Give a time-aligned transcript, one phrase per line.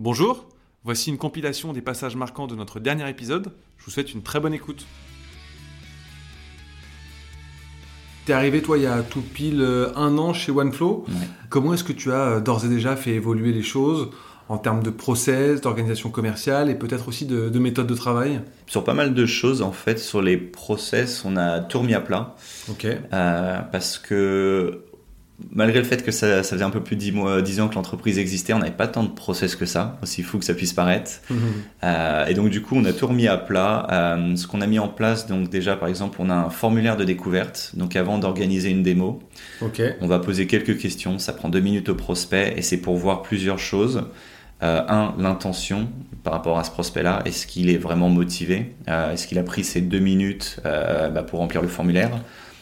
[0.00, 0.48] Bonjour,
[0.82, 3.52] voici une compilation des passages marquants de notre dernier épisode.
[3.78, 4.86] Je vous souhaite une très bonne écoute.
[8.26, 11.04] T'es arrivé, toi, il y a tout pile euh, un an chez OneFlow.
[11.06, 11.14] Ouais.
[11.48, 14.10] Comment est-ce que tu as euh, d'ores et déjà fait évoluer les choses
[14.48, 18.40] en termes de process, d'organisation commerciale et peut-être aussi de, de méthode de travail?
[18.66, 22.00] Sur pas mal de choses, en fait, sur les process, on a tout remis à
[22.00, 22.34] plat.
[22.68, 22.84] Ok.
[22.84, 24.82] Euh, parce que
[25.50, 27.68] malgré le fait que ça, ça faisait un peu plus de 10, mois, 10 ans
[27.68, 30.54] que l'entreprise existait, on n'avait pas tant de process que ça, aussi fou que ça
[30.54, 31.10] puisse paraître.
[31.34, 31.40] Mhm.
[31.82, 33.86] Euh, et donc du coup, on a tout remis à plat.
[33.90, 36.96] Euh, ce qu'on a mis en place, donc déjà par exemple, on a un formulaire
[36.96, 37.72] de découverte.
[37.74, 39.20] Donc avant d'organiser une démo,
[40.00, 41.18] on va poser quelques questions.
[41.18, 44.04] Ça prend deux minutes au prospect et c'est pour voir plusieurs choses.
[44.62, 45.88] Euh, un, l'intention
[46.22, 47.22] par rapport à ce prospect-là.
[47.24, 48.74] Est-ce qu'il est vraiment motivé?
[48.86, 52.10] Est-ce qu'il a pris ces deux minutes bah, pour remplir le formulaire?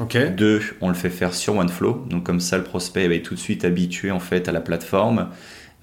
[0.00, 0.16] Ok.
[0.34, 2.06] deux, on le fait faire sur OneFlow.
[2.08, 4.60] Donc comme ça, le prospect va être tout de suite habitué en fait à la
[4.60, 5.30] plateforme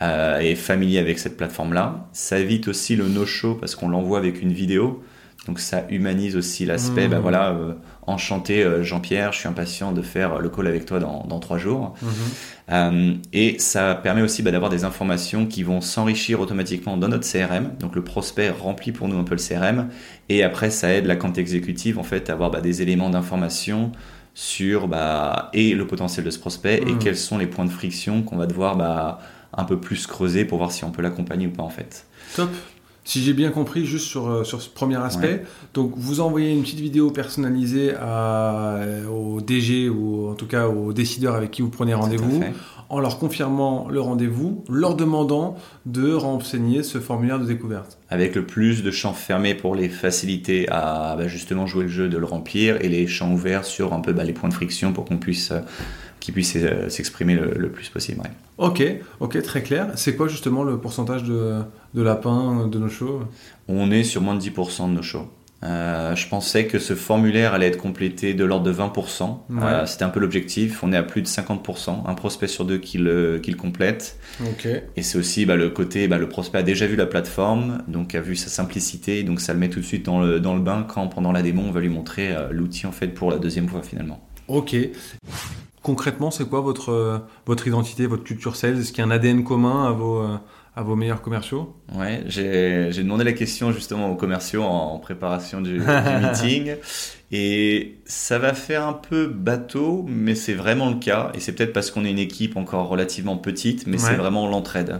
[0.01, 2.07] euh, et familier avec cette plateforme-là.
[2.11, 5.03] Ça évite aussi le no-show parce qu'on l'envoie avec une vidéo.
[5.47, 7.07] Donc ça humanise aussi l'aspect.
[7.07, 7.11] Mmh.
[7.11, 7.73] Bah voilà, euh,
[8.05, 11.57] enchanté euh, Jean-Pierre, je suis impatient de faire le call avec toi dans, dans trois
[11.57, 11.95] jours.
[12.01, 12.11] Mhm.
[12.71, 17.27] Euh, et ça permet aussi bah, d'avoir des informations qui vont s'enrichir automatiquement dans notre
[17.27, 17.71] CRM.
[17.79, 19.89] Donc le prospect remplit pour nous un peu le CRM.
[20.29, 23.91] Et après, ça aide la compte exécutive en fait à avoir bah, des éléments d'information
[24.35, 24.87] sur
[25.53, 26.99] et le potentiel de ce prospect et Mhm.
[26.99, 29.19] quels sont les points de friction qu'on va devoir
[29.53, 32.05] un peu plus creuser pour voir si on peut l'accompagner ou pas en fait.
[32.35, 32.49] Top.
[33.03, 36.61] Si j'ai bien compris, juste sur, euh, sur ce premier aspect, donc vous envoyez une
[36.61, 41.63] petite vidéo personnalisée à, euh, au DG ou en tout cas aux décideurs avec qui
[41.63, 42.43] vous prenez rendez-vous,
[42.89, 45.55] en leur confirmant le rendez-vous, leur demandant
[45.87, 47.97] de renseigner ce formulaire de découverte.
[48.09, 52.07] Avec le plus de champs fermés pour les faciliter à bah, justement jouer le jeu
[52.07, 54.93] de le remplir et les champs ouverts sur un peu bah, les points de friction
[54.93, 55.51] pour qu'on puisse
[56.21, 58.21] euh, qu'ils puissent euh, s'exprimer le, le plus possible.
[58.21, 58.29] ouais.
[58.57, 58.83] Ok,
[59.19, 59.87] ok, très clair.
[59.95, 61.61] C'est quoi justement le pourcentage de,
[61.93, 63.21] de lapins de nos shows?
[63.67, 65.27] On est sur moins de 10% de nos shows.
[65.63, 69.23] Euh, je pensais que ce formulaire allait être complété de l'ordre de 20%.
[69.51, 69.61] Ouais.
[69.63, 70.83] Euh, C'était un peu l'objectif.
[70.83, 74.17] On est à plus de 50%, un prospect sur deux qui le, qui le complète.
[74.43, 74.67] Ok.
[74.95, 78.15] Et c'est aussi bah, le côté, bah, le prospect a déjà vu la plateforme, donc
[78.15, 80.61] a vu sa simplicité, donc ça le met tout de suite dans le, dans le
[80.61, 83.37] bain quand pendant la démo on va lui montrer euh, l'outil en fait pour la
[83.37, 84.19] deuxième fois finalement.
[84.47, 84.75] Ok.
[85.83, 88.79] Concrètement, c'est quoi votre, euh, votre identité, votre culture sales?
[88.79, 90.37] Est-ce qu'il y a un ADN commun à vos, euh,
[90.75, 91.75] à vos meilleurs commerciaux?
[91.95, 95.85] Ouais, j'ai j'ai demandé la question justement aux commerciaux en, en préparation du, du
[96.21, 96.75] meeting.
[97.31, 101.31] Et ça va faire un peu bateau, mais c'est vraiment le cas.
[101.33, 104.09] Et c'est peut-être parce qu'on est une équipe encore relativement petite, mais Ouais.
[104.09, 104.99] c'est vraiment l'entraide.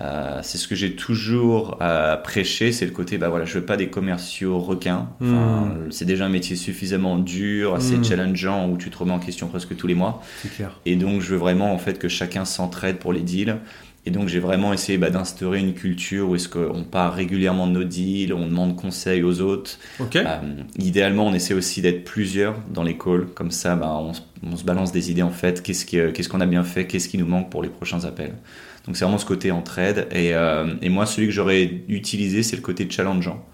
[0.00, 3.64] Euh, c'est ce que j'ai toujours euh, prêché, c'est le côté, bah voilà, je veux
[3.64, 5.08] pas des commerciaux requins.
[5.20, 8.04] Enfin, C'est déjà un métier suffisamment dur, assez Mm.
[8.04, 10.22] challengeant, où tu te remets en question presque tous les mois.
[10.54, 10.78] Clair.
[10.86, 13.56] Et donc, je veux vraiment en fait que chacun s'entraide pour les deals.
[14.06, 17.72] Et donc, j'ai vraiment essayé bah, d'instaurer une culture où est-ce qu'on part régulièrement de
[17.72, 19.78] nos deals, on demande conseil aux autres.
[20.26, 20.38] Euh,
[20.78, 23.26] idéalement, on essaie aussi d'être plusieurs dans les calls.
[23.34, 25.60] Comme ça, bah, on, se- on se balance des idées en fait.
[25.60, 26.86] Qu'est-ce qu'on a bien fait?
[26.86, 28.34] Qu'est-ce qui nous manque pour les prochains appels?
[28.88, 30.08] Donc, c'est vraiment ce côté entraide.
[30.12, 33.44] Et, euh, et moi, celui que j'aurais utilisé, c'est le côté challengeant.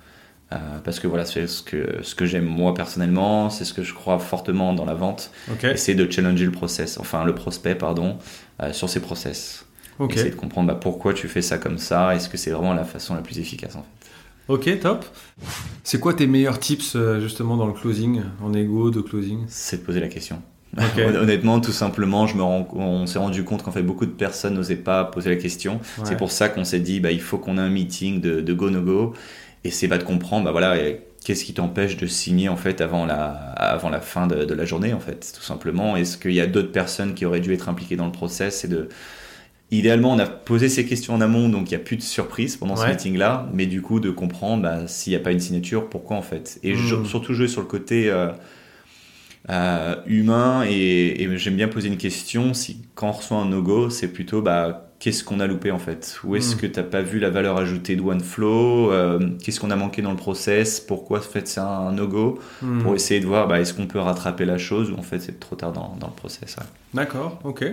[0.53, 3.83] Euh, parce que voilà, c'est ce que, ce que j'aime moi personnellement, c'est ce que
[3.83, 5.65] je crois fortement dans la vente Ok.
[5.65, 8.19] essayer de challenger le process, enfin le prospect, pardon,
[8.63, 9.67] euh, sur ses process.
[9.99, 10.13] Ok.
[10.13, 12.85] Essayer de comprendre bah, pourquoi tu fais ça comme ça, est-ce que c'est vraiment la
[12.85, 14.11] façon la plus efficace en fait?
[14.47, 15.05] Ok, top.
[15.83, 19.45] C'est quoi tes meilleurs tips justement dans le closing, en égo de closing?
[19.49, 20.41] C'est de poser la question.
[20.99, 24.55] Honnêtement, tout simplement, je me rends, on s'est rendu compte qu'en fait beaucoup de personnes
[24.55, 25.75] n'osaient pas poser la question.
[25.75, 26.05] Ouais.
[26.05, 28.53] C'est pour ça qu'on s'est dit bah, il faut qu'on ait un meeting de, de
[28.53, 29.15] go no go.
[29.65, 30.77] Et c'est pas de comprendre bah voilà
[31.25, 34.67] qu'est-ce qui t'empêche de signer en fait avant la avant la fin de, de la
[34.67, 35.97] journée en fait tout simplement.
[35.97, 38.65] Est-ce qu'il y a d'autres personnes qui auraient dû être impliquées dans le process?
[38.65, 38.91] Et de
[39.71, 42.57] idéalement on a posé ces questions en amont donc il n'y a plus de surprise
[42.57, 42.91] pendant ce Ouais.
[42.91, 46.19] meeting là mais du coup de comprendre bah, s'il n'y a pas une signature pourquoi
[46.19, 46.59] en fait?
[46.63, 48.29] Et je- surtout jouer sur le côté euh,
[49.51, 53.91] euh, humain et, et j'aime bien poser une question si quand on reçoit un no-go
[53.91, 56.19] c'est plutôt bah qu'est-ce qu'on a loupé en fait?
[56.25, 56.59] Où est-ce Mm.
[56.61, 58.91] que t'as pas vu la valeur ajoutée de OneFlow?
[58.91, 60.81] Euh, qu'est-ce qu'on a manqué dans le process?
[60.81, 62.81] Pourquoi en fait c'est un no-go Hmm.
[62.83, 65.39] pour essayer de voir bah, est-ce qu'on peut rattraper la chose ou en fait c'est
[65.39, 66.65] trop tard dans, dans le process ouais.
[66.95, 67.65] D'accord, ok.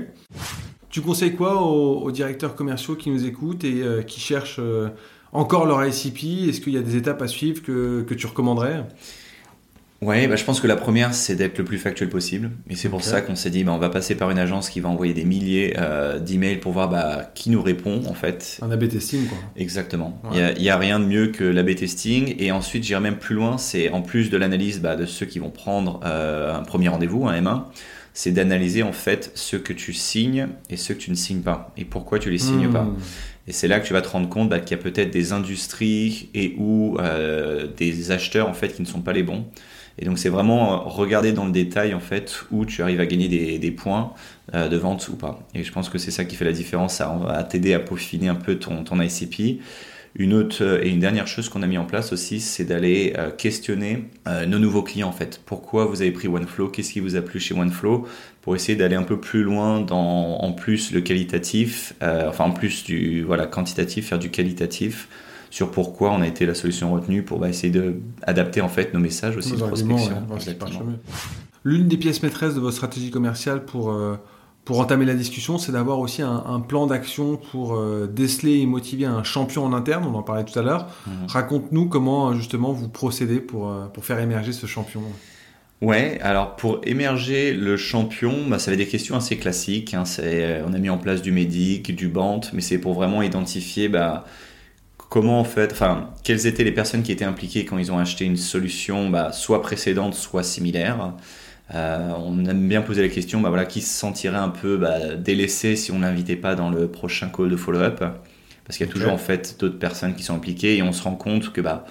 [0.89, 4.59] Tu conseilles quoi aux, aux directeurs commerciaux qui nous écoutent et euh, qui cherchent
[5.31, 8.83] encore leur ICP Est-ce qu'il y a des étapes à suivre que, que tu recommanderais?
[10.01, 12.49] Ouais, bah, je pense que la première, c'est d'être le plus factuel possible.
[12.71, 14.79] Et c'est pour ça qu'on s'est dit, bah, on va passer par une agence qui
[14.79, 18.57] va envoyer des milliers euh, d'emails pour voir bah, qui nous répond, en fait.
[18.63, 19.37] Un AB testing, quoi.
[19.55, 20.19] Exactement.
[20.31, 22.33] Il y a- il y a, rien de mieux que l'A-B testing.
[22.39, 25.37] Et ensuite, j'irai même plus loin, c'est en plus de l'analyse bah, de ceux qui
[25.37, 27.65] vont prendre euh, un premier rendez-vous, un M1,
[28.15, 31.71] c'est d'analyser en fait ceux que tu signes et ceux que tu ne signes pas.
[31.77, 32.73] Et pourquoi tu les signes Hmm.
[32.73, 32.87] pas.
[33.47, 35.31] Et c'est là que tu vas te rendre compte bah, qu'il y a peut-être des
[35.31, 39.45] industries et ou euh, des acheteurs en fait qui ne sont pas les bons.
[40.01, 43.27] Et donc c'est vraiment regarder dans le détail en fait où tu arrives à gagner
[43.59, 44.13] des, points
[44.55, 45.39] euh, de vente ou pas.
[45.53, 46.95] Et je pense que c'est ça qui fait la différence.
[46.95, 49.61] Ça va t'aider à peaufiner un peu ton, ICP.
[50.15, 53.13] Une autre euh, et une dernière chose qu'on a mis en place aussi, c'est d'aller
[53.17, 55.39] euh, questionner euh, nos nouveaux clients en fait.
[55.45, 56.67] Pourquoi vous avez pris OneFlow?
[56.67, 58.07] Qu'est-ce qui vous a plu chez OneFlow?
[58.41, 62.83] Pour essayer d'aller un peu plus loin dans en plus le qualitatif, enfin en plus
[62.83, 65.07] du voilà quantitatif, faire du qualitatif
[65.51, 68.95] sur pourquoi on a été la solution retenue pour bah, essayer de adapter en fait
[68.95, 70.25] nos messages aussi de prospection.
[71.63, 73.93] L'une des pièces maîtresses de votre stratégie commerciale pour
[74.65, 79.05] pour entamer la discussion, c'est d'avoir aussi un, plan d'action pour euh, déceler et motiver
[79.05, 80.87] un champion en interne, on en parlait tout à l'heure.
[81.07, 81.13] Mhm.
[81.27, 85.01] Raconte-nous comment justement vous procédez pour, euh, pour faire émerger ce champion.
[85.81, 89.95] Ouais, alors pour émerger le champion, bah, ça avait des questions assez classiques.
[89.95, 90.03] Hein.
[90.19, 93.89] Euh, on a mis en place du médic, du bant, mais c'est pour vraiment identifier
[93.89, 94.25] bah,
[95.11, 98.23] comment en fait, enfin, quelles étaient les personnes qui étaient impliquées quand ils ont acheté
[98.23, 101.13] une solution, bah, soit précédente, soit similaire.
[101.75, 105.15] Euh, on aime bien poser la question, bah voilà, qui se sentirait un peu bah,
[105.15, 107.99] délaissé si on l'invitait pas dans le prochain call de follow-up?
[108.65, 111.03] Parce qu'il y a toujours en fait d'autres personnes qui sont impliquées et on se
[111.03, 111.85] rend compte que bah,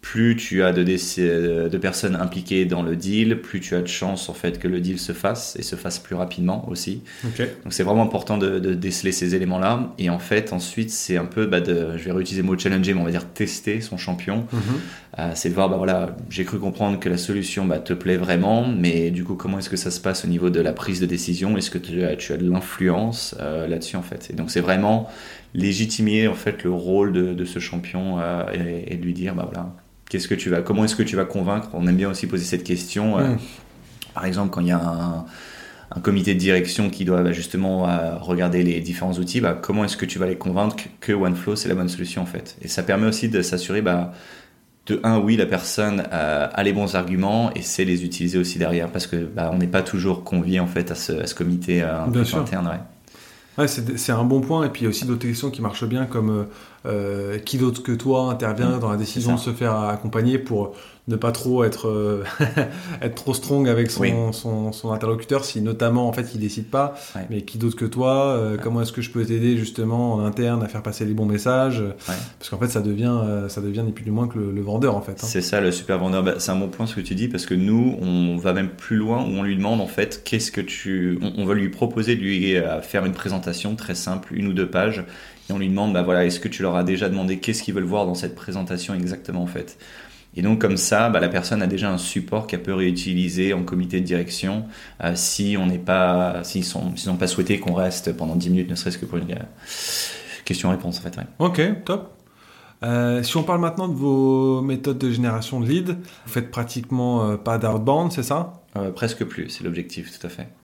[0.00, 4.30] plus tu as de, de, personnes impliquées dans le deal, plus tu as de chances
[4.30, 7.02] en fait que le deal se fasse et se fasse plus rapidement aussi.
[7.24, 9.92] Donc c'est vraiment important de, déceler ces éléments-là.
[9.98, 12.94] Et en fait, ensuite, c'est un peu, bah, de, je vais réutiliser le mot challenger,
[12.94, 14.46] mais on va dire tester son champion.
[14.52, 14.60] Mhm.
[15.18, 18.16] Euh, c'est de voir, bah voilà, j'ai cru comprendre que la solution bah, te plaît
[18.16, 21.00] vraiment, mais du coup, comment est-ce que ça se passe au niveau de la prise
[21.00, 21.56] de décision?
[21.58, 24.30] Est-ce que tu as, tu as de l'influence euh, là-dessus en fait?
[24.30, 25.08] Et donc c'est vraiment
[25.52, 29.48] légitimer en fait le rôle de, ce champion euh, et, et, de lui dire, bah
[29.50, 29.74] voilà
[30.10, 31.68] Qu'est-ce que tu vas, comment est-ce que tu vas convaincre?
[31.72, 33.18] On aime bien aussi poser cette question.
[33.18, 33.38] Euh, mm.
[34.12, 35.24] Par exemple, quand il y a
[35.94, 39.84] un, comité de direction qui doit bah, justement euh, regarder les différents outils, bah, comment
[39.84, 42.56] est-ce que tu vas les convaincre que OneFlow c'est la bonne solution en fait?
[42.60, 44.12] Et ça permet aussi de s'assurer bah,
[44.86, 48.58] de un, oui, la personne euh, a les bons arguments et sait les utiliser aussi
[48.58, 52.80] derrière parce que on n'est pas toujours convié en fait à ce, comité interne.
[53.56, 53.68] Ouais.
[53.68, 54.66] c'est un bon point.
[54.66, 56.46] Et puis il y a aussi d'autres questions qui marchent bien, comme
[56.86, 60.74] euh, qui d'autre que toi intervient dans la décision de se faire accompagner pour
[61.08, 62.24] ne pas trop être, euh,
[63.02, 66.94] être trop strong avec son, son, son, interlocuteur si notamment en fait il décide pas.
[67.28, 70.62] Mais qui d'autre que toi euh, comment est-ce que je peux t'aider justement en interne
[70.62, 71.82] à faire passer les bons messages?
[72.38, 75.02] Parce qu'en fait ça devient ça devient ni plus ni moins que le, vendeur en
[75.02, 75.26] fait hein.
[75.26, 76.22] c'est ça le super vendeur.
[76.22, 78.70] Bah, c'est un bon point ce que tu dis parce que nous on va même
[78.70, 81.68] plus loin où on lui demande en fait qu'est-ce que tu on, on, va lui
[81.68, 85.04] proposer de lui faire une présentation très simple une ou deux pages
[85.50, 87.74] et on lui demande, bah voilà, est-ce que tu leur as déjà demandé qu'est-ce qu'ils
[87.74, 89.78] veulent voir dans cette présentation exactement en fait?
[90.36, 93.64] Et donc comme ça, bah, la personne a déjà un support qu'elle peut réutiliser en
[93.64, 94.64] comité de direction
[95.02, 98.70] euh, si on n'est pas, s'ils sont, n'ont pas souhaité qu'on reste pendant 10 minutes,
[98.70, 99.42] ne serait-ce que pour une euh,
[100.44, 101.18] question-réponse en fait.
[101.40, 102.16] Ok, top.
[102.82, 107.36] Euh, si on parle maintenant de vos méthodes de génération de leads, vous faites pratiquement
[107.36, 108.62] pas d'outbound, c'est ça?
[108.94, 110.48] Presque plus, c'est l'objectif, tout à fait.